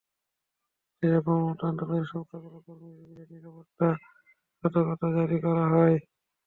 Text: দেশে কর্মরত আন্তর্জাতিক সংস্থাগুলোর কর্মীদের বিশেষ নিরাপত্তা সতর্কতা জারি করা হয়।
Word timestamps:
দেশে 1.03 1.19
কর্মরত 1.25 1.61
আন্তর্জাতিক 1.63 2.07
সংস্থাগুলোর 2.11 2.61
কর্মীদের 2.65 3.05
বিশেষ 3.09 3.29
নিরাপত্তা 3.33 3.87
সতর্কতা 4.63 5.07
জারি 5.15 5.37
করা 5.45 5.65
হয়। 5.73 5.95